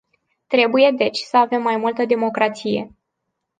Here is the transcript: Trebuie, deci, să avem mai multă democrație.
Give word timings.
Trebuie, 0.47 0.91
deci, 0.91 1.17
să 1.17 1.37
avem 1.37 1.61
mai 1.61 1.77
multă 1.77 2.05
democrație. 2.05 2.95